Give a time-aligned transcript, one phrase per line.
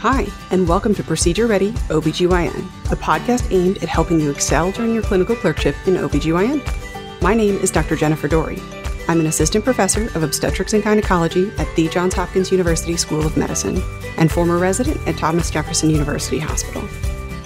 [0.00, 4.94] Hi, and welcome to Procedure Ready OBGYN, a podcast aimed at helping you excel during
[4.94, 7.20] your clinical clerkship in OBGYN.
[7.20, 7.96] My name is Dr.
[7.96, 8.62] Jennifer Dory.
[9.08, 13.36] I'm an assistant professor of obstetrics and gynecology at the Johns Hopkins University School of
[13.36, 13.82] Medicine
[14.16, 16.88] and former resident at Thomas Jefferson University Hospital.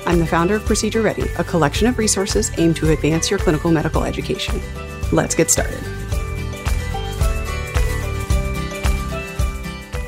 [0.06, 3.72] I'm the founder of Procedure Ready, a collection of resources aimed to advance your clinical
[3.72, 4.62] medical education.
[5.10, 5.82] Let's get started.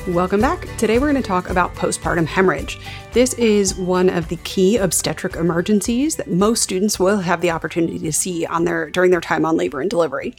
[0.09, 0.69] Welcome back.
[0.77, 2.79] Today we're going to talk about postpartum hemorrhage.
[3.13, 7.99] This is one of the key obstetric emergencies that most students will have the opportunity
[7.99, 10.37] to see on their during their time on labor and delivery.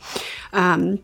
[0.54, 1.00] Um,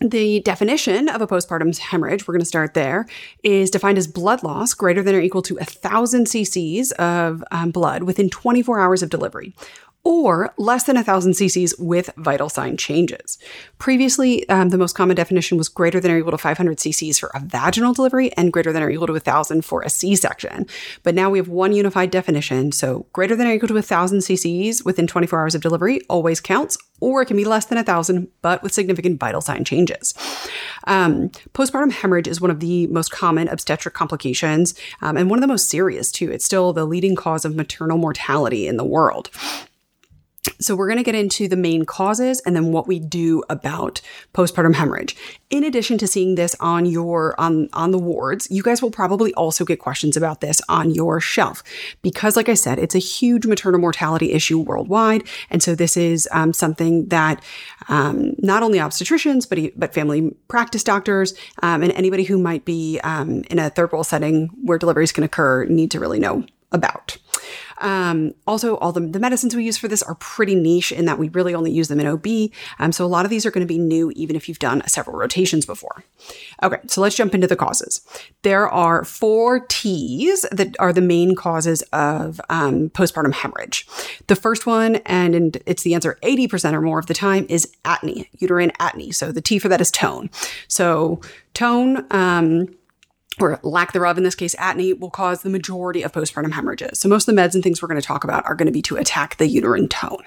[0.00, 3.06] the definition of a postpartum hemorrhage, we're going to start there,
[3.42, 8.04] is defined as blood loss greater than or equal to 1,000 cc's of um, blood
[8.04, 9.54] within 24 hours of delivery
[10.02, 13.38] or less than 1,000 cc's with vital sign changes.
[13.78, 17.30] Previously, um, the most common definition was greater than or equal to 500 cc's for
[17.34, 20.66] a vaginal delivery and greater than or equal to 1,000 for a C section.
[21.02, 22.72] But now we have one unified definition.
[22.72, 26.78] So greater than or equal to 1,000 cc's within 24 hours of delivery always counts,
[27.00, 30.14] or it can be less than 1,000, but with significant vital sign changes.
[30.84, 35.42] Um, postpartum hemorrhage is one of the most common obstetric complications um, and one of
[35.42, 36.30] the most serious, too.
[36.30, 39.30] It's still the leading cause of maternal mortality in the world.
[40.58, 44.00] So, we're going to get into the main causes and then what we do about
[44.32, 45.14] postpartum hemorrhage.
[45.50, 49.34] In addition to seeing this on your on on the wards, you guys will probably
[49.34, 51.62] also get questions about this on your shelf
[52.00, 56.26] because, like I said, it's a huge maternal mortality issue worldwide, and so this is
[56.32, 57.42] um, something that
[57.88, 62.98] um, not only obstetricians but but family practice doctors um, and anybody who might be
[63.04, 67.18] um, in a third world setting where deliveries can occur need to really know about.
[67.80, 71.18] Um, also, all the, the, medicines we use for this are pretty niche in that
[71.18, 72.26] we really only use them in OB.
[72.78, 74.86] Um, so a lot of these are going to be new, even if you've done
[74.86, 76.04] several rotations before.
[76.62, 78.00] Okay, so let's jump into the causes.
[78.42, 83.86] There are four T's that are the main causes of um, postpartum hemorrhage.
[84.26, 88.28] The first one, and, it's the answer 80% or more of the time, is atony,
[88.38, 89.14] uterine atony.
[89.14, 90.30] So the T for that is tone.
[90.68, 91.20] So
[91.54, 92.66] tone, um,
[93.38, 96.98] or lack thereof, in this case, atony, will cause the majority of postpartum hemorrhages.
[96.98, 98.72] So most of the meds and things we're going to talk about are going to
[98.72, 100.24] be to attack the uterine tone.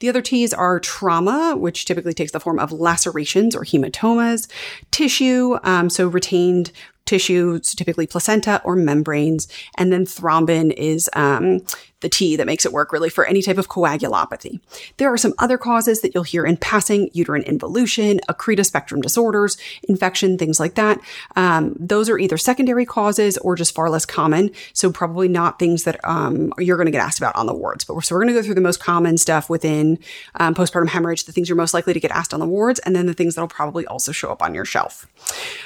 [0.00, 4.48] The other T's are trauma, which typically takes the form of lacerations or hematomas,
[4.90, 6.70] tissue, um, so retained
[7.04, 11.60] tissues, typically placenta or membranes, and then thrombin is um,
[12.00, 14.60] the T that makes it work really for any type of coagulopathy.
[14.98, 19.56] There are some other causes that you'll hear in passing uterine involution, accreta spectrum disorders,
[19.88, 21.00] infection, things like that.
[21.36, 24.50] Um, those are either secondary causes or just far less common.
[24.74, 27.84] So, probably not things that um, you're going to get asked about on the wards.
[27.84, 29.98] But we're, so, we're going to go through the most common stuff within
[30.34, 32.94] um, postpartum hemorrhage, the things you're most likely to get asked on the wards, and
[32.94, 35.06] then the things that'll probably also show up on your shelf.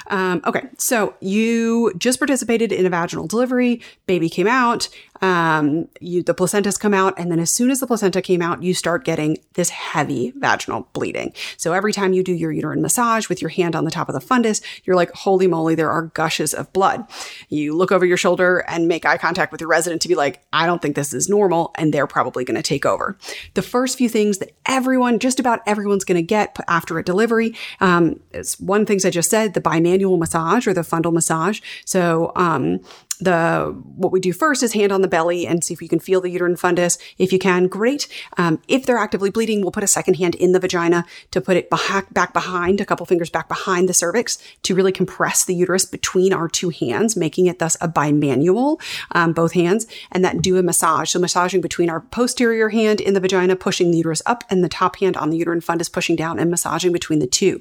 [0.07, 4.89] Um, okay, so you just participated in a vaginal delivery, baby came out,
[5.20, 8.62] um, you, the placentas come out, and then as soon as the placenta came out,
[8.62, 11.32] you start getting this heavy vaginal bleeding.
[11.56, 14.14] So every time you do your uterine massage with your hand on the top of
[14.14, 17.04] the fundus, you're like, holy moly, there are gushes of blood.
[17.48, 20.42] You look over your shoulder and make eye contact with your resident to be like,
[20.53, 23.19] I don't think this is normal, and they're probably going to take over.
[23.54, 27.54] The first few things that everyone, just about everyone's going to get after a delivery,
[27.81, 31.60] um, is one things I just said, the bimanual massage or the fundal massage.
[31.84, 32.81] So um,
[33.20, 36.00] the what we do first is hand on the belly and see if you can
[36.00, 36.98] feel the uterine fundus.
[37.19, 38.08] If you can, great.
[38.36, 41.56] Um, if they're actively bleeding, we'll put a second hand in the vagina to put
[41.56, 45.54] it back, back behind, a couple fingers back behind the cervix to really compress the
[45.54, 48.81] uterus between our two hands, making it thus a bimanual,
[49.12, 51.10] um, both hands, and that do a massage.
[51.10, 54.69] So massaging between our posterior hand in the vagina, pushing the uterus up, and the
[54.69, 57.60] top hand on the uterine fundus, pushing down, and massaging between the two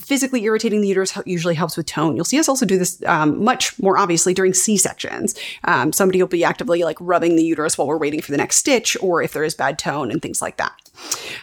[0.00, 2.16] physically irritating the uterus usually helps with tone.
[2.16, 5.34] You'll see us also do this um, much more obviously during C sections.
[5.64, 8.56] Um, somebody will be actively like rubbing the uterus while we're waiting for the next
[8.56, 10.72] stitch, or if there is bad tone and things like that.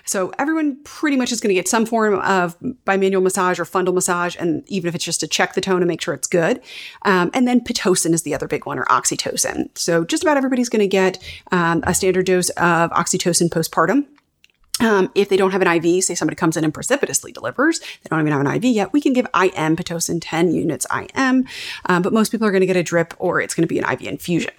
[0.06, 3.94] So everyone pretty much is going to get some form of bimanual massage or fundal
[3.94, 6.62] massage, and even if it's just to check the tone and make sure it's good.
[7.04, 9.70] Um, and then pitocin is the other big one, or oxytocin.
[9.78, 11.22] So just about everybody's going to get
[11.52, 14.06] um, a standard dose of oxytocin postpartum.
[14.82, 18.10] Um, if they don't have an IV, say somebody comes in and precipitously delivers, they
[18.10, 21.46] don't even have an IV yet, we can give IM Pitocin 10 units IM,
[21.86, 23.80] um, but most people are going to get a drip or it's going to be
[23.80, 24.54] an IV infusion.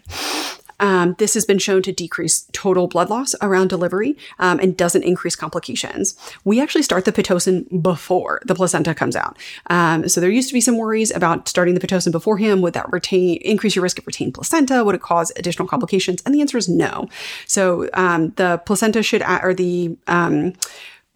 [0.80, 5.02] Um, this has been shown to decrease total blood loss around delivery um, and doesn't
[5.02, 6.16] increase complications.
[6.44, 9.38] We actually start the Pitocin before the placenta comes out.
[9.68, 12.62] Um, so there used to be some worries about starting the Pitocin beforehand.
[12.62, 14.84] Would that retain increase your risk of retained placenta?
[14.84, 16.22] Would it cause additional complications?
[16.24, 17.08] And the answer is no.
[17.46, 20.54] So um, the placenta should, or the um,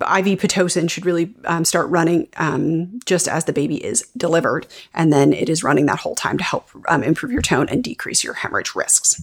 [0.01, 5.11] IV Pitocin should really um, start running um, just as the baby is delivered, and
[5.11, 8.23] then it is running that whole time to help um, improve your tone and decrease
[8.23, 9.23] your hemorrhage risks.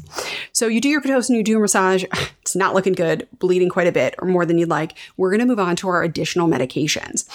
[0.52, 2.04] So you do your Pitocin, you do a massage,
[2.42, 4.98] it's not looking good, bleeding quite a bit or more than you'd like.
[5.16, 7.28] We're going to move on to our additional medications.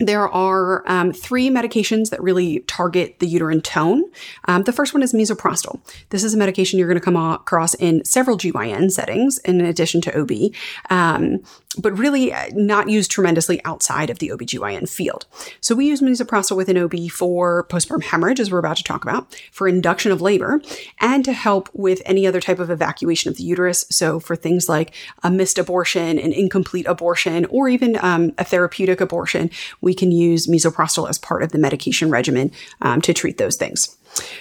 [0.00, 4.04] There are um, three medications that really target the uterine tone.
[4.46, 5.80] Um, the first one is misoprostol.
[6.08, 10.00] This is a medication you're going to come across in several GYN settings in addition
[10.00, 10.52] to OB,
[10.88, 11.42] um,
[11.78, 15.26] but really uh, not used tremendously outside of the OBGYN field.
[15.60, 19.34] So we use misoprostol within OB for postpartum hemorrhage, as we're about to talk about,
[19.52, 20.62] for induction of labor,
[20.98, 23.84] and to help with any other type of evacuation of the uterus.
[23.90, 29.00] So for things like a missed abortion, an incomplete abortion, or even um, a therapeutic
[29.00, 29.50] abortion,
[29.80, 33.56] we we can use misoprostol as part of the medication regimen um, to treat those
[33.56, 33.96] things.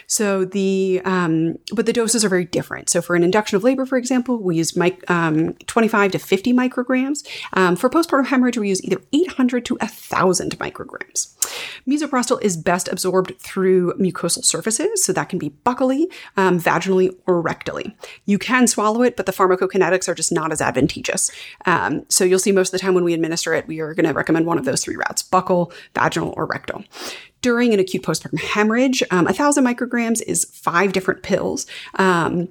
[0.07, 2.89] So the um, but the doses are very different.
[2.89, 6.53] So for an induction of labor, for example, we use mic, um, 25 to 50
[6.53, 7.27] micrograms.
[7.53, 11.35] Um, for postpartum hemorrhage, we use either 800 to 1,000 micrograms.
[11.87, 16.05] Misoprostol is best absorbed through mucosal surfaces, so that can be buccally,
[16.37, 17.93] um, vaginally, or rectally.
[18.25, 21.31] You can swallow it, but the pharmacokinetics are just not as advantageous.
[21.65, 24.05] Um, so you'll see most of the time when we administer it, we are going
[24.05, 26.83] to recommend one of those three routes: buccal, vaginal, or rectal
[27.41, 29.03] during an acute postpartum hemorrhage.
[29.11, 31.65] Um, 1,000 micrograms is five different pills.
[31.95, 32.49] Um,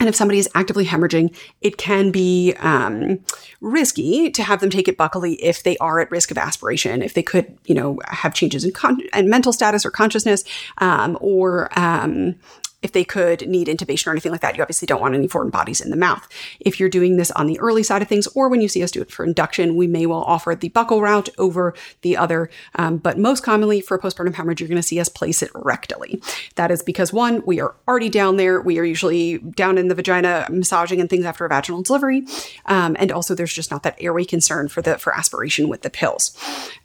[0.00, 3.20] and if somebody is actively hemorrhaging, it can be um,
[3.60, 7.14] risky to have them take it buccally if they are at risk of aspiration, if
[7.14, 10.42] they could, you know, have changes in, con- in mental status or consciousness,
[10.78, 12.34] um, or um,
[12.84, 15.48] if they could need intubation or anything like that, you obviously don't want any foreign
[15.48, 16.28] bodies in the mouth.
[16.60, 18.90] If you're doing this on the early side of things, or when you see us
[18.90, 22.50] do it for induction, we may well offer the buccal route over the other.
[22.74, 25.50] Um, but most commonly for a postpartum hemorrhage, you're going to see us place it
[25.54, 26.22] rectally.
[26.56, 28.60] That is because one, we are already down there.
[28.60, 32.26] We are usually down in the vagina, massaging and things after a vaginal delivery,
[32.66, 35.90] um, and also there's just not that airway concern for the for aspiration with the
[35.90, 36.36] pills.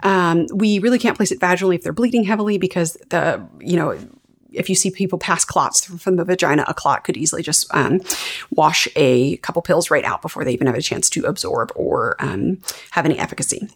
[0.01, 3.97] Um, we really can't place it vaginally if they're bleeding heavily because the you know
[4.51, 8.01] if you see people pass clots from the vagina, a clot could easily just um,
[8.51, 12.15] wash a couple pills right out before they even have a chance to absorb or
[12.19, 12.59] um,
[12.91, 13.67] have any efficacy.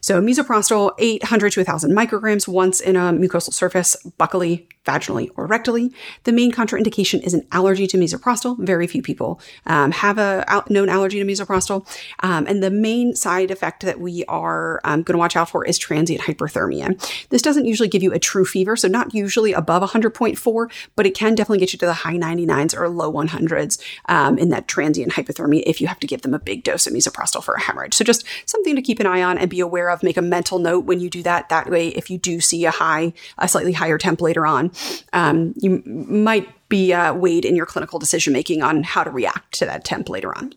[0.00, 5.92] So, misoprostol, 800 to 1,000 micrograms once in a mucosal surface, buccally, vaginally, or rectally.
[6.24, 8.58] The main contraindication is an allergy to misoprostol.
[8.58, 11.86] Very few people um, have a known allergy to misoprostol.
[12.20, 15.64] Um, and the main side effect that we are um, going to watch out for
[15.64, 16.98] is transient hyperthermia.
[17.28, 21.06] This doesn't usually give you a true fever, so not usually above 100 0.4, but
[21.06, 24.68] it can definitely get you to the high 99s or low 100s um, in that
[24.68, 27.60] transient hypothermia if you have to give them a big dose of misoprostol for a
[27.60, 27.94] hemorrhage.
[27.94, 30.02] So just something to keep an eye on and be aware of.
[30.02, 31.48] Make a mental note when you do that.
[31.48, 34.71] That way, if you do see a high, a slightly higher temp later on,
[35.12, 39.54] um, you might be uh, weighed in your clinical decision making on how to react
[39.54, 40.54] to that temp later on.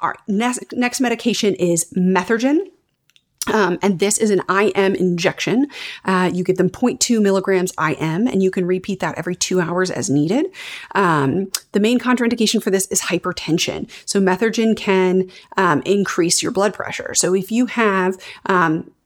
[0.00, 2.68] All right, next, next medication is methergine.
[3.52, 5.66] Um, and this is an IM injection.
[6.04, 9.90] Uh, you give them 0.2 milligrams IM, and you can repeat that every two hours
[9.90, 10.46] as needed.
[10.94, 13.90] Um, the main contraindication for this is hypertension.
[14.06, 17.14] So, methergine can um, increase your blood pressure.
[17.14, 18.16] So, if you have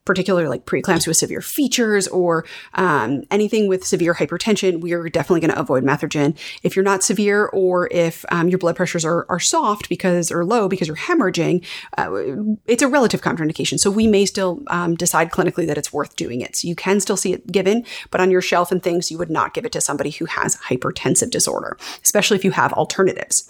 [0.06, 5.40] particularly like preeclampsia with severe features or um, anything with severe hypertension, we are definitely
[5.40, 6.34] going to avoid methergine.
[6.62, 10.46] If you're not severe or if um, your blood pressures are, are soft because or
[10.46, 11.64] low because you're hemorrhaging,
[11.98, 13.78] uh, it's a relative contraindication.
[13.78, 16.56] So we may still um, decide clinically that it's worth doing it.
[16.56, 19.30] So you can still see it given, but on your shelf and things, you would
[19.30, 23.42] not give it to somebody who has hypertensive disorder, especially if you have alternatives.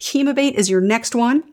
[0.00, 1.44] Hemabate is your next one.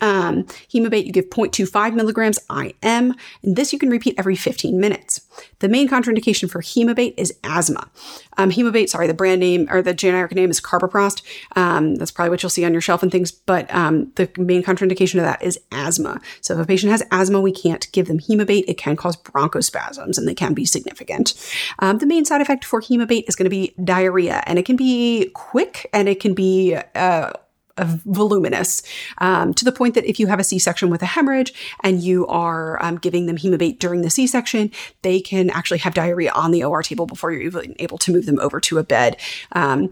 [0.00, 5.20] Um, Hemabate, you give 0.25 milligrams IM, and this you can repeat every 15 minutes.
[5.58, 7.90] The main contraindication for Hemabate is asthma.
[8.36, 11.22] Um, Hemabate, sorry, the brand name or the generic name is Carboprost.
[11.54, 14.62] Um, that's probably what you'll see on your shelf and things, but um, the main
[14.62, 16.20] contraindication of that is asthma.
[16.40, 18.64] So if a patient has asthma, we can't give them Hemabate.
[18.66, 21.34] It can cause bronchospasms and they can be significant.
[21.80, 24.76] Um, the main side effect for Hemabate is going to be diarrhea, and it can
[24.76, 27.32] be quick and it can be uh,
[27.78, 28.82] voluminous
[29.18, 31.52] um, to the point that if you have a C-section with a hemorrhage
[31.82, 34.70] and you are um, giving them hemabate during the C-section,
[35.02, 38.26] they can actually have diarrhea on the OR table before you're even able to move
[38.26, 39.16] them over to a bed.
[39.52, 39.90] Um,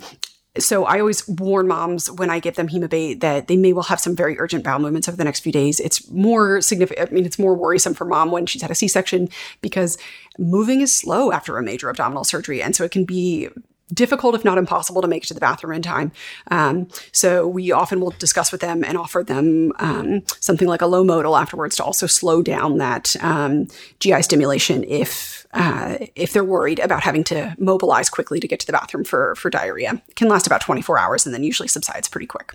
[0.59, 4.01] so I always warn moms when I give them hemabate that they may well have
[4.01, 5.81] some very urgent bowel movements over the next few days.
[5.81, 7.11] It's more significant.
[7.11, 9.31] I mean, it's more worrisome for mom when she's had a C-section
[9.63, 9.97] because
[10.39, 13.49] moving is slow after a major abdominal surgery, and so it can be
[13.93, 16.13] difficult, if not impossible, to make it to the bathroom in time.
[16.51, 20.87] Um, so we often will discuss with them and offer them um, something like a
[20.87, 23.69] Lomotil afterwards to also slow down that um,
[24.01, 28.67] GI stimulation if uh, if they're worried about having to mobilize quickly to get to
[28.67, 30.03] the bathroom for for diarrhea.
[30.09, 32.55] It can last about 24 hours and then usually subsides pretty quick.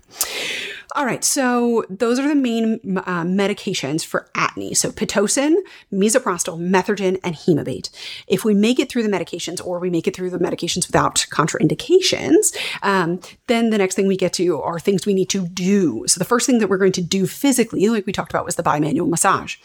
[0.96, 4.76] All right, so those are the main uh, medications for atony.
[4.76, 5.58] So pitocin,
[5.92, 7.90] misoprostol, methergine, and hemabate.
[8.28, 11.26] If we make it through the medications, or we make it through the medications without
[11.30, 16.06] contraindications, um, then the next thing we get to are things we need to do.
[16.08, 18.56] So the first thing that we're going to do physically, like we talked about, was
[18.56, 19.58] the bimanual massage.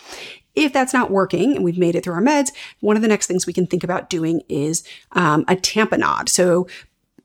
[0.55, 2.51] If that's not working and we've made it through our meds,
[2.81, 6.29] one of the next things we can think about doing is um, a tamponade.
[6.29, 6.67] So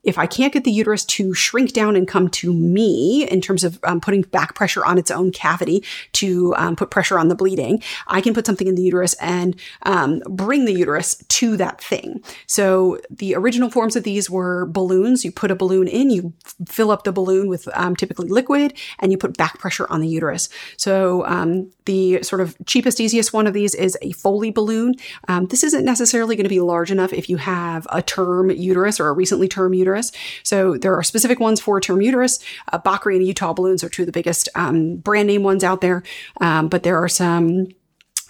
[0.08, 3.62] if I can't get the uterus to shrink down and come to me in terms
[3.62, 5.84] of um, putting back pressure on its own cavity
[6.14, 9.54] to um, put pressure on the bleeding, I can put something in the uterus and
[9.82, 12.22] um, bring the uterus to that thing.
[12.46, 15.26] So the original forms of these were balloons.
[15.26, 16.32] You put a balloon in, you
[16.66, 20.08] fill up the balloon with um, typically liquid, and you put back pressure on the
[20.08, 20.48] uterus.
[20.78, 24.94] So um, the sort of cheapest, easiest one of these is a Foley balloon.
[25.28, 28.98] Um, this isn't necessarily going to be large enough if you have a term uterus
[28.98, 30.12] or a recently term uterus uterus.
[30.42, 32.38] So there are specific ones for term uterus.
[32.72, 35.80] Uh, Bakri and Utah balloons are two of the biggest um, brand name ones out
[35.80, 36.02] there,
[36.40, 37.68] um, but there are some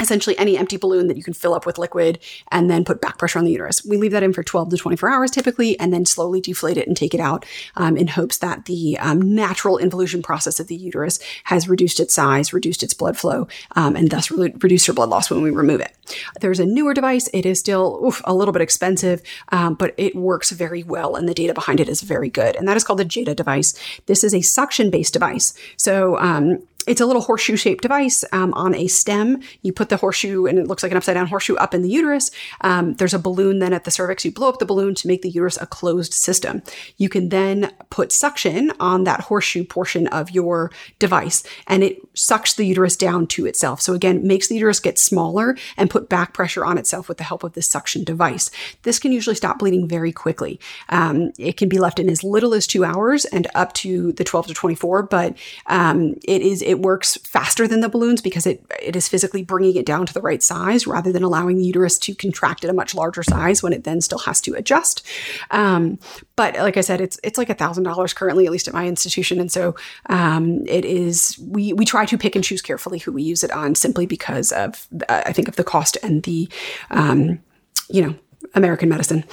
[0.01, 2.19] essentially any empty balloon that you can fill up with liquid
[2.51, 3.85] and then put back pressure on the uterus.
[3.85, 6.87] We leave that in for 12 to 24 hours typically, and then slowly deflate it
[6.87, 7.45] and take it out
[7.77, 12.15] um, in hopes that the um, natural involution process of the uterus has reduced its
[12.15, 15.51] size, reduced its blood flow, um, and thus re- reduced your blood loss when we
[15.51, 15.97] remove it.
[16.41, 17.29] There's a newer device.
[17.33, 21.29] It is still oof, a little bit expensive, um, but it works very well, and
[21.29, 22.57] the data behind it is very good.
[22.57, 23.75] And that is called the Jada device.
[24.07, 25.55] This is a suction based device.
[25.77, 29.43] So um, it's a little horseshoe shaped device um, on a stem.
[29.63, 31.91] You put the horseshoe, and it looks like an upside down horseshoe up in the
[31.91, 32.31] uterus.
[32.63, 34.25] Um, there's a balloon then at the cervix.
[34.25, 36.63] You blow up the balloon to make the uterus a closed system.
[36.97, 42.55] You can then put suction on that horseshoe portion of your device, and it sucks
[42.55, 43.83] the uterus down to itself.
[43.83, 47.25] So again, makes the uterus get smaller and put back pressure on itself with the
[47.25, 48.51] help of this suction device.
[48.83, 50.59] This can usually stop bleeding very quickly.
[50.89, 54.25] Um, it can be left in as little as two hours and up to the
[54.25, 58.47] 12 to 24, but um, it is it it works faster than the balloons because
[58.47, 61.65] it, it is physically bringing it down to the right size rather than allowing the
[61.65, 65.07] uterus to contract at a much larger size when it then still has to adjust.
[65.51, 65.99] Um,
[66.37, 69.41] but like I said, it's it's like thousand dollars currently, at least at my institution,
[69.41, 69.75] and so
[70.07, 71.39] um, it is.
[71.41, 74.53] We we try to pick and choose carefully who we use it on, simply because
[74.53, 76.49] of uh, I think of the cost and the
[76.91, 77.41] um,
[77.89, 78.15] you know
[78.55, 79.25] American medicine.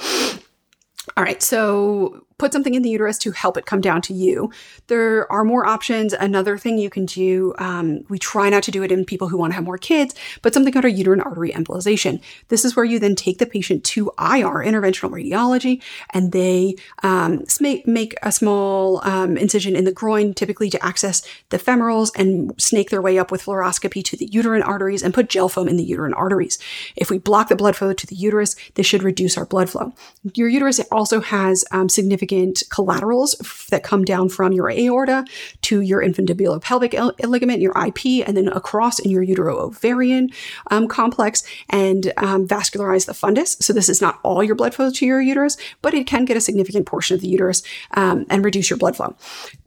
[1.16, 4.50] All right, so put something in the uterus to help it come down to you.
[4.88, 6.12] There are more options.
[6.12, 9.38] Another thing you can do, um, we try not to do it in people who
[9.38, 12.20] want to have more kids, but something called a uterine artery embolization.
[12.48, 17.44] This is where you then take the patient to IR, interventional radiology, and they um,
[17.60, 22.90] make, a small um, incision in the groin, typically to access the femorals, and snake
[22.90, 25.84] their way up with fluoroscopy to the uterine arteries and put gel foam in the
[25.84, 26.58] uterine arteries.
[26.96, 29.92] If we block the blood flow to the uterus, this should reduce our blood flow.
[30.34, 33.34] Your uterus also has um, significant significant collaterals
[33.70, 35.24] that come down from your aorta
[35.62, 40.32] to your infundibulopelvic ligament, your IP, and then across in your uteroovarian
[40.70, 43.62] um, complex and um, vascularize the fundus.
[43.62, 46.36] So this is not all your blood flow to your uterus, but it can get
[46.36, 49.14] a significant portion of the uterus um, and reduce your blood flow.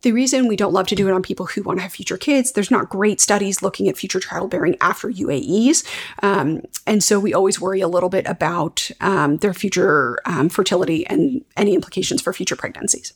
[0.01, 2.18] The reason we don't love to do it on people who want to have future
[2.18, 5.86] kids, there's not great studies looking at future childbearing after UAEs.
[6.24, 11.06] Um, and so we always worry a little bit about um, their future um, fertility
[11.08, 13.13] and any implications for future future pregnancies.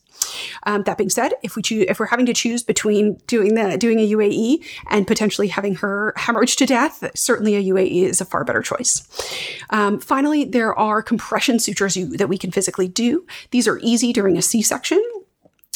[0.63, 3.77] Um, that being said, if we choose, if we're having to choose between doing the
[3.77, 8.25] doing a UAE and potentially having her hemorrhage to death, certainly a UAE is a
[8.25, 9.07] far better choice.
[9.71, 13.25] Um, finally, there are compression sutures you, that we can physically do.
[13.51, 15.01] These are easy during a C-section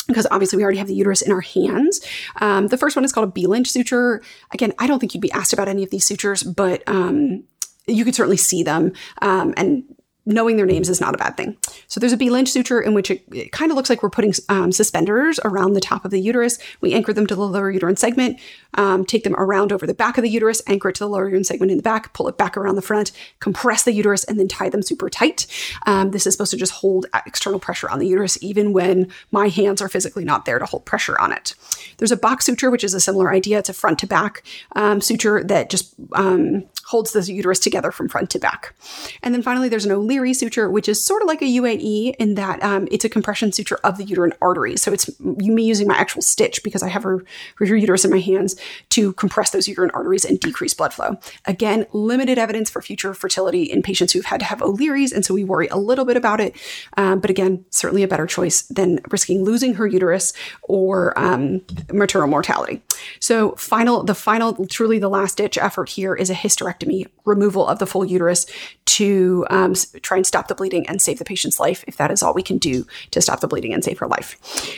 [0.08, 2.00] because obviously we already have the uterus in our hands.
[2.40, 4.22] Um, the first one is called a B-Lynch suture.
[4.54, 7.44] Again, I don't think you'd be asked about any of these sutures, but um,
[7.88, 9.84] you could certainly see them um, and
[10.28, 11.58] knowing their names is not a bad thing.
[11.88, 14.34] So there's a B-Lynch suture in which it, it kind of looks like we're putting
[14.50, 16.60] um, suspenders around the top of the uterus.
[16.82, 18.40] We anchor them to the lower uterine segment,
[18.74, 21.26] um, take them around over the back of the uterus, anchor it to the lower
[21.26, 24.38] uterine segment in the back, pull it back around the front, compress the uterus, and
[24.38, 25.48] then tie them super tight.
[25.86, 29.48] Um, this is supposed to just hold external pressure on the uterus, even when my
[29.48, 31.56] hands are physically not there to hold pressure on it.
[31.98, 33.60] There's a box suture, which is a similar idea.
[33.60, 34.44] It's a front to back
[34.76, 38.74] um, suture that just um, holds the uterus together from front to back.
[39.22, 42.36] And then finally, there's an O'Leary suture, which is sort of like a UAE in
[42.36, 44.82] that um, it's a compression suture of the uterine arteries.
[44.82, 47.24] So it's me using my actual stitch because I have her,
[47.58, 48.56] her uterus in my hands
[48.90, 51.18] to compress those uterine arteries and decrease blood flow.
[51.46, 55.34] Again, limited evidence for future fertility in patients who've had to have O'Leary's, and so
[55.34, 56.56] we worry a little bit about it.
[56.98, 60.34] Um, but again, certainly a better choice than risking losing her uterus
[60.64, 62.82] or um, maternal mortality.
[63.20, 67.80] So final, the final, truly the last ditch effort here is a hysterectomy, removal of
[67.80, 68.46] the full uterus
[68.86, 69.76] to um,
[70.08, 72.44] try and stop the bleeding and save the patient's life, if that is all we
[72.44, 74.38] can do to stop the bleeding and save her life.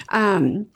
[0.10, 0.68] Um,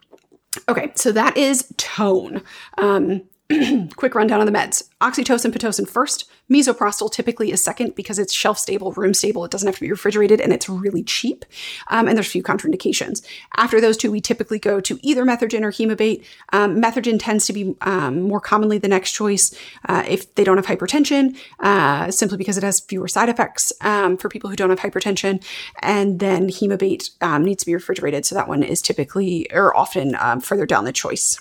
[0.68, 2.44] Okay, so that is tone.
[2.78, 3.24] Um,
[3.96, 6.30] quick rundown on the meds oxytocin, pitocin first.
[6.50, 9.44] Misoprostol typically is second because it's shelf stable, room stable.
[9.44, 11.44] It doesn't have to be refrigerated and it's really cheap.
[11.88, 13.22] Um, and there's few contraindications.
[13.58, 16.24] After those two, we typically go to either Methergine or Hemabate.
[16.54, 16.82] Um,
[17.20, 19.54] tends to be um, more commonly the next choice
[19.90, 24.16] uh, if they don't have hypertension, uh, simply because it has fewer side effects um,
[24.16, 25.44] for people who don't have hypertension.
[25.82, 28.26] And then Hemabate um, needs to be refrigerated.
[28.26, 31.40] So that one is typically or often um, further down the choice.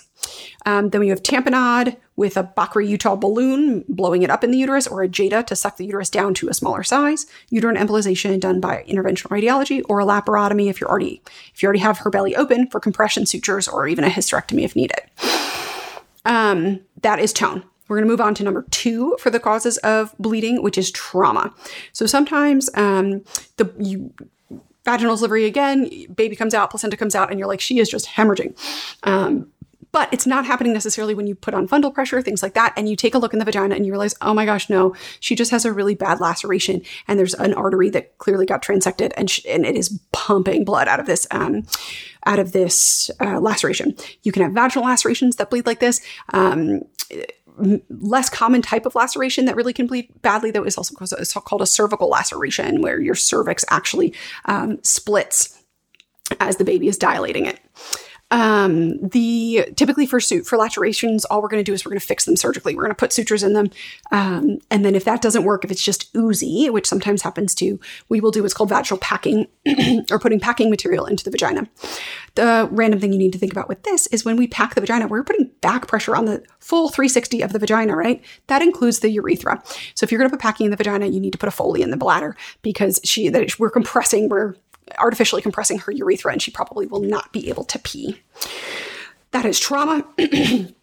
[0.65, 4.87] Um, then we have tamponade with a Bakri-Utah balloon blowing it up in the uterus,
[4.87, 7.25] or a Jada to suck the uterus down to a smaller size.
[7.49, 11.21] Uterine embolization done by interventional radiology, or a laparotomy if you're already
[11.53, 14.75] if you already have her belly open for compression sutures, or even a hysterectomy if
[14.75, 15.01] needed.
[16.25, 17.63] Um, that is tone.
[17.87, 20.89] We're going to move on to number two for the causes of bleeding, which is
[20.91, 21.53] trauma.
[21.91, 23.23] So sometimes um,
[23.57, 24.13] the you,
[24.85, 28.07] vaginal delivery again, baby comes out, placenta comes out, and you're like, she is just
[28.07, 28.57] hemorrhaging.
[29.03, 29.51] Um,
[29.93, 32.73] but it's not happening necessarily when you put on fundal pressure, things like that.
[32.75, 34.95] And you take a look in the vagina and you realize, oh my gosh, no,
[35.21, 36.81] she just has a really bad laceration.
[37.07, 40.87] And there's an artery that clearly got transected and, sh- and it is pumping blood
[40.87, 41.67] out of this, um,
[42.25, 43.95] out of this uh, laceration.
[44.23, 46.01] You can have vaginal lacerations that bleed like this.
[46.33, 46.81] Um,
[47.89, 51.67] less common type of laceration that really can bleed badly, though, is also called a
[51.67, 54.11] cervical laceration, where your cervix actually
[54.45, 55.63] um, splits
[56.39, 57.59] as the baby is dilating it.
[58.33, 61.99] Um, the typically for suit for lacerations, all we're going to do is we're going
[61.99, 62.73] to fix them surgically.
[62.73, 63.69] We're going to put sutures in them,
[64.11, 67.79] um, and then if that doesn't work, if it's just oozy, which sometimes happens too,
[68.09, 69.45] we will do what's called vaginal packing
[70.09, 71.69] or putting packing material into the vagina.
[72.33, 74.81] The random thing you need to think about with this is when we pack the
[74.81, 78.25] vagina, we're putting back pressure on the full 360 of the vagina, right?
[78.47, 79.61] That includes the urethra.
[79.93, 81.51] So if you're going to put packing in the vagina, you need to put a
[81.51, 84.55] Foley in the bladder because she that we're compressing, we're
[84.97, 88.19] artificially compressing her urethra and she probably will not be able to pee.
[89.31, 90.05] That is trauma.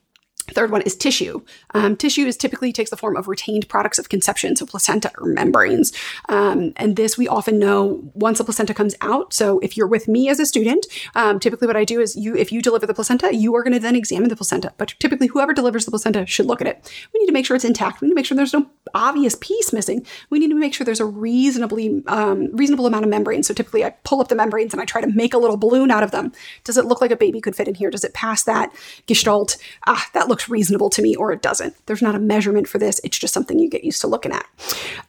[0.52, 1.42] Third one is tissue.
[1.75, 5.26] Um, tissue is typically takes the form of retained products of conception, so placenta or
[5.26, 5.92] membranes.
[6.28, 9.32] Um, and this we often know once a placenta comes out.
[9.32, 12.36] So if you're with me as a student, um, typically what I do is you,
[12.36, 14.73] if you deliver the placenta, you are going to then examine the placenta.
[14.76, 16.93] But typically, whoever delivers the placenta should look at it.
[17.13, 18.00] We need to make sure it's intact.
[18.00, 20.06] We need to make sure there's no obvious piece missing.
[20.30, 23.43] We need to make sure there's a reasonably um, reasonable amount of membrane.
[23.43, 25.91] So typically, I pull up the membranes and I try to make a little balloon
[25.91, 26.32] out of them.
[26.65, 27.91] Does it look like a baby could fit in here?
[27.91, 28.75] Does it pass that
[29.06, 29.56] gestalt?
[29.86, 31.74] Ah, that looks looks reasonable to me or it doesn't.
[31.86, 33.00] There's not a measurement for this.
[33.04, 34.46] It's just something you get used to looking at.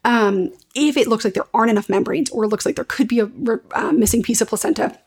[0.03, 3.07] Um, if it looks like there aren't enough membranes or it looks like there could
[3.07, 3.29] be a
[3.73, 4.97] uh, missing piece of placenta,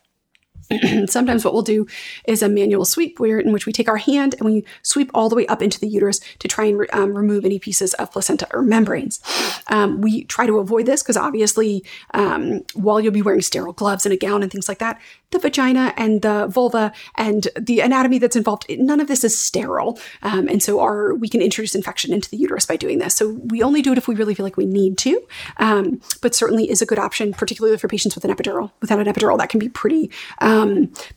[1.07, 1.85] Sometimes what we'll do
[2.25, 5.29] is a manual sweep where in which we take our hand and we sweep all
[5.29, 8.11] the way up into the uterus to try and re- um, remove any pieces of
[8.11, 9.19] placenta or membranes.
[9.67, 14.05] Um, we try to avoid this because obviously um, while you'll be wearing sterile gloves
[14.05, 14.99] and a gown and things like that,
[15.31, 19.99] the vagina and the vulva and the anatomy that's involved, none of this is sterile.
[20.23, 23.15] Um, and so our we can introduce infection into the uterus by doing this.
[23.15, 25.21] So we only do it if we really feel like we need to,
[25.57, 28.71] um, but certainly is a good option, particularly for patients with an epidural.
[28.81, 30.54] Without an epidural, that can be pretty um,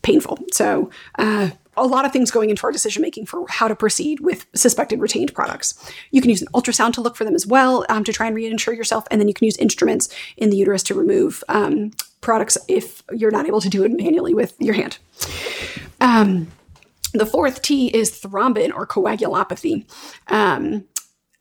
[0.03, 0.39] painful.
[0.53, 4.21] So, uh, a lot of things going into our decision making for how to proceed
[4.21, 5.75] with suspected retained products.
[6.11, 8.37] You can use an ultrasound to look for them as well um, to try and
[8.37, 12.59] reinsure yourself, and then you can use instruments in the uterus to remove um, products
[12.69, 14.99] if you're not able to do it manually with your hand.
[16.01, 16.49] Um,
[17.13, 19.85] the fourth T is thrombin or coagulopathy.
[20.29, 20.85] Um,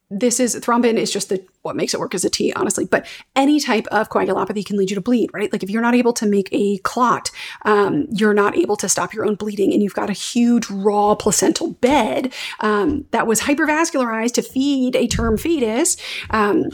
[0.09, 2.85] this is thrombin is just the what makes it work as a T, honestly.
[2.85, 5.51] But any type of coagulopathy can lead you to bleed, right?
[5.51, 7.29] Like if you're not able to make a clot,
[7.63, 11.13] um, you're not able to stop your own bleeding, and you've got a huge raw
[11.15, 15.97] placental bed um, that was hypervascularized to feed a term fetus.
[16.29, 16.69] Um,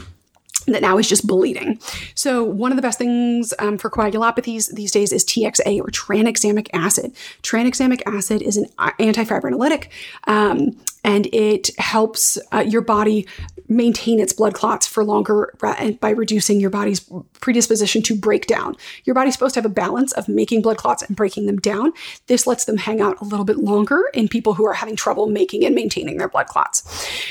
[0.66, 1.78] that now is just bleeding.
[2.14, 6.68] So, one of the best things um, for coagulopathies these days is TXA or tranexamic
[6.72, 7.14] acid.
[7.42, 9.88] Tranexamic acid is an antifibrinolytic.
[10.26, 13.26] Um, and it helps uh, your body
[13.68, 15.54] maintain its blood clots for longer
[16.00, 17.08] by reducing your body's
[17.40, 18.76] predisposition to break down.
[19.04, 21.92] Your body's supposed to have a balance of making blood clots and breaking them down.
[22.26, 25.28] This lets them hang out a little bit longer in people who are having trouble
[25.28, 26.82] making and maintaining their blood clots.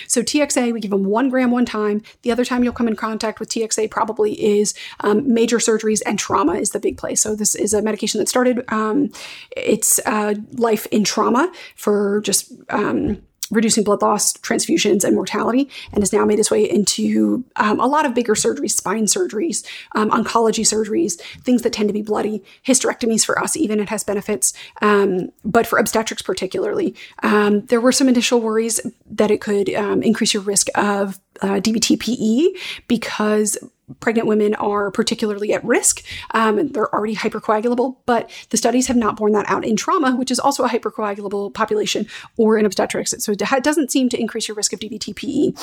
[0.08, 2.02] So TXA, we give them one gram one time.
[2.24, 6.18] The other time you'll come in contact with TXA probably is um, major surgeries and
[6.18, 7.22] trauma is the big place.
[7.22, 8.64] So this is a medication that started.
[8.70, 9.12] Um,
[9.56, 13.22] it's uh, life in trauma for just um,
[13.54, 17.88] reducing blood loss, transfusions, and mortality, and has now made its way into um, a
[17.88, 22.44] lot of bigger surgeries, spine surgeries, um, oncology surgeries, things that tend to be bloody,
[22.66, 24.54] hysterectomies for us, even it has benefits.
[24.82, 30.04] Um, but for obstetrics, particularly, um, there were some initial worries that it could um,
[30.04, 33.58] increase your risk of uh, DVT-PE because
[34.00, 36.04] pregnant women are particularly at risk.
[36.32, 40.32] Um, they're already hypercoagulable, but the studies have not borne that out in trauma, which
[40.32, 43.14] is also a hypercoagulable population, or in obstetrics.
[43.20, 45.54] So it doesn't seem to increase your risk of DVT-PE.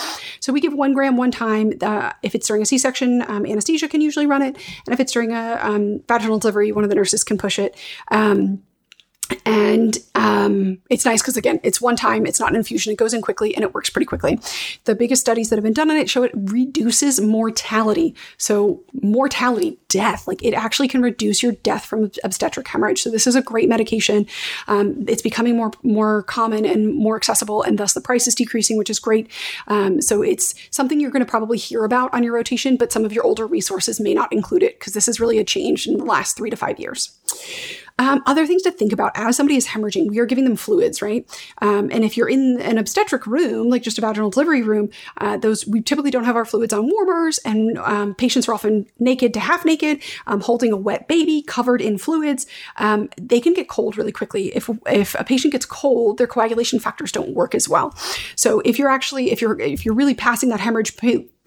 [0.41, 1.73] So we give one gram one time.
[1.81, 4.57] Uh, if it's during a C-section, um, anesthesia can usually run it,
[4.87, 7.77] and if it's during a um, vaginal delivery, one of the nurses can push it.
[8.11, 8.63] Um,
[9.45, 13.15] and um, it's nice because again it's one time it's not an infusion it goes
[13.15, 14.39] in quickly and it works pretty quickly.
[14.85, 18.15] The biggest studies that have been done on it show it reduces mortality.
[18.39, 23.03] So mortality death like it actually can reduce your death from obstetric hemorrhage.
[23.03, 24.27] So this is a great medication.
[24.69, 28.77] Um, it's becoming more more common and more accessible and thus the price is decreasing
[28.77, 29.31] which is great.
[29.69, 33.05] Um, so it's something you're going to probably hear about on your rotation but some
[33.05, 35.97] of your older resources may not include it because this is really a change in
[35.97, 37.17] the last three to five years
[38.01, 41.03] um, other things to think about as somebody is hemorrhaging, we are giving them fluids,
[41.03, 41.29] right?
[41.61, 45.37] Um, and if you're in an obstetric room, like just a vaginal delivery room, uh,
[45.37, 49.35] those we typically don't have our fluids on warmers, and um, patients are often naked
[49.35, 52.47] to half naked, um, holding a wet baby covered in fluids.
[52.79, 54.47] Um, they can get cold really quickly.
[54.57, 57.95] If if a patient gets cold, their coagulation factors don't work as well.
[58.35, 60.97] So if you're actually if you're if you're really passing that hemorrhage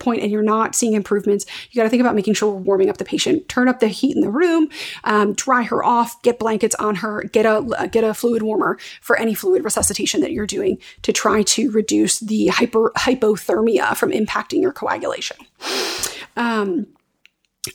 [0.04, 2.90] point and you're not seeing improvements, you got to think about making sure we're warming
[2.90, 3.48] up the patient.
[3.48, 4.68] Turn up the heat in the room,
[5.04, 9.16] um, dry her off, get blankets on her, get a get a fluid warmer for
[9.16, 14.60] any fluid resuscitation that you're doing to try to reduce the hyper hypothermia from impacting
[14.60, 15.36] your coagulation.
[16.36, 16.86] Um,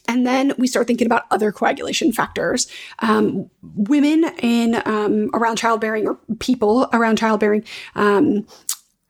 [0.08, 2.68] and then we start thinking about other coagulation factors.
[3.00, 7.64] Um, women in um, around childbearing or people around childbearing
[7.96, 8.46] um,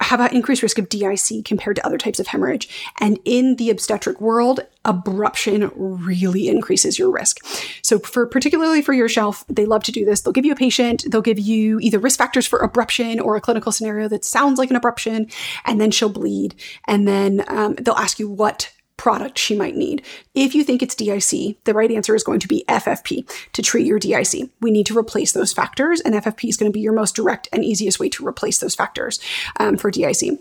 [0.02, 2.70] have an increased risk of DIC compared to other types of hemorrhage.
[3.00, 7.44] And in the obstetric world, abruption really increases your risk.
[7.82, 10.22] So for particularly for your shelf, they love to do this.
[10.22, 13.42] They'll give you a patient, they'll give you either risk factors for abruption or a
[13.42, 15.32] clinical scenario that sounds like an abruption,
[15.66, 16.56] and then she'll bleed.
[16.88, 20.06] And then um, they'll ask you what product she might need.
[20.36, 23.88] If you think it's DIC, the right answer is going to be FFP to treat
[23.88, 24.50] your DIC.
[24.60, 27.48] We need to replace those factors, and FFP is going to be your most direct
[27.54, 29.22] and easiest way to replace those factors
[29.58, 30.40] um, for DIC.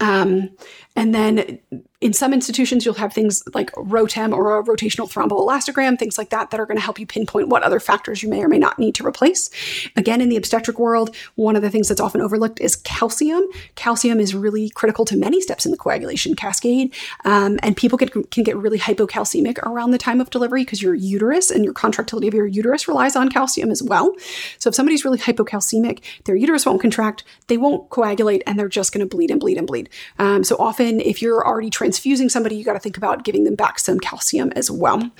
[0.00, 0.50] Um,
[0.96, 1.60] and then
[2.02, 6.50] in some institutions, you'll have things like ROTEM or a rotational thromboelastogram, things like that,
[6.50, 8.76] that are going to help you pinpoint what other factors you may or may not
[8.76, 9.48] need to replace.
[9.96, 13.44] Again, in the obstetric world, one of the things that's often overlooked is calcium.
[13.76, 16.92] Calcium is really critical to many steps in the coagulation cascade,
[17.24, 20.96] um, and people get, can get really hypocalcemic around the time of delivery because your
[20.96, 24.12] uterus and your contractility of your uterus relies on calcium as well.
[24.58, 28.92] So if somebody's really hypocalcemic, their uterus won't contract, they won't coagulate, and they're just
[28.92, 29.88] going to bleed and bleed and bleed.
[30.18, 33.54] Um, so often, if you're already transfusing somebody, you got to think about giving them
[33.54, 35.10] back some calcium as well.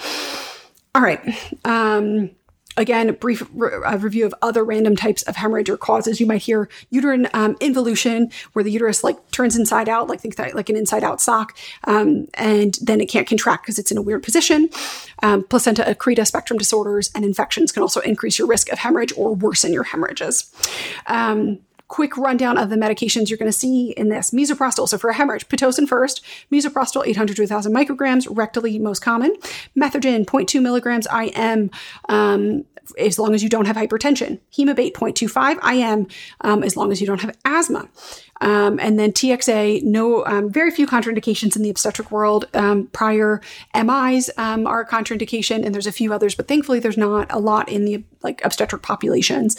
[0.95, 1.21] All right.
[1.65, 2.31] Um,
[2.79, 6.19] again, a brief re- review of other random types of hemorrhage or causes.
[6.19, 10.37] You might hear uterine um, involution, where the uterus like turns inside out, like think
[10.37, 13.99] that like an inside out sock, um, and then it can't contract because it's in
[13.99, 14.71] a weird position.
[15.23, 19.35] Um, placenta accreta spectrum disorders and infections can also increase your risk of hemorrhage or
[19.35, 20.51] worsen your hemorrhages.
[21.07, 21.59] Um,
[21.93, 24.31] quick rundown of the medications you're going to see in this.
[24.31, 29.37] Misoprostol, so for a hemorrhage, Pitocin first, misoprostol 800 to 1,000 micrograms, rectally most common.
[29.79, 31.71] Methergine 0.2 milligrams IM,
[32.09, 32.65] um,
[32.99, 34.39] as long as you don't have hypertension.
[34.57, 36.07] Hemabate 0.25 IM,
[36.41, 37.89] um, as long as you don't have asthma.
[38.41, 42.47] Um, and then TXA, no, um, very few contraindications in the obstetric world.
[42.55, 43.41] Um, prior
[43.75, 47.39] MIs um, are a contraindication, and there's a few others, but thankfully there's not a
[47.39, 49.57] lot in the like obstetric populations.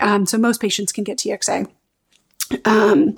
[0.00, 1.70] Um, so most patients can get TXA.
[2.64, 3.16] Um,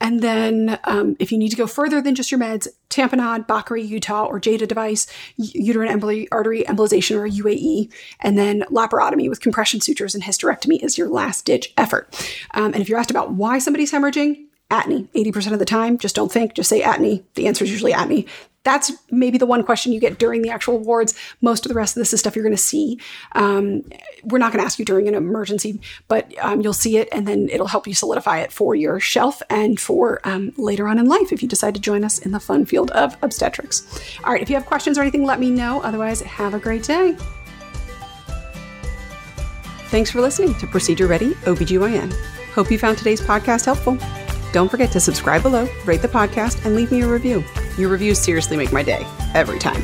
[0.00, 3.86] and then, um, if you need to go further than just your meds, tamponade, Bakri,
[3.86, 5.88] Utah, or Jada device, uterine
[6.30, 11.44] artery embolization or UAE, and then laparotomy with compression sutures and hysterectomy is your last
[11.44, 12.08] ditch effort.
[12.54, 16.16] Um, and if you're asked about why somebody's hemorrhaging, atony 80% of the time just
[16.16, 18.26] don't think just say atony the answer is usually atony
[18.66, 21.14] that's maybe the one question you get during the actual awards.
[21.40, 22.98] most of the rest of this is stuff you're going to see.
[23.32, 23.82] Um,
[24.24, 27.26] we're not going to ask you during an emergency but um, you'll see it and
[27.26, 31.06] then it'll help you solidify it for your shelf and for um, later on in
[31.06, 34.18] life if you decide to join us in the fun field of obstetrics.
[34.24, 35.80] All right if you have questions or anything let me know.
[35.80, 37.16] Otherwise have a great day.
[39.88, 42.12] Thanks for listening to procedure ready obgyn
[42.56, 43.98] hope you found today's podcast helpful.
[44.50, 47.44] Don't forget to subscribe below, rate the podcast, and leave me a review.
[47.78, 49.82] Your reviews seriously make my day, every time.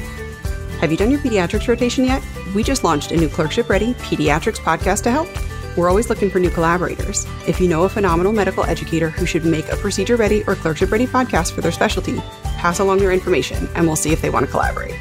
[0.81, 2.23] Have you done your pediatrics rotation yet?
[2.55, 5.29] We just launched a new clerkship ready pediatrics podcast to help.
[5.77, 7.27] We're always looking for new collaborators.
[7.47, 10.91] If you know a phenomenal medical educator who should make a procedure ready or clerkship
[10.91, 12.19] ready podcast for their specialty,
[12.59, 14.95] pass along their information and we'll see if they want to collaborate.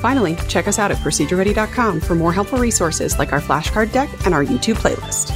[0.00, 4.34] Finally, check us out at procedureready.com for more helpful resources like our flashcard deck and
[4.34, 5.32] our YouTube playlist.